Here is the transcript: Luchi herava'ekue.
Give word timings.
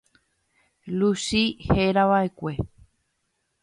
Luchi 0.97 1.43
herava'ekue. 1.67 2.53